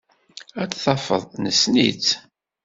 [0.61, 2.09] Ad tafeḍ nessen-itt.